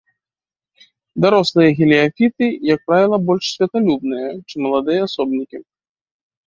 [1.25, 5.57] Дарослыя геліяфіты, як правіла, больш святлалюбныя, чым маладыя асобнікі.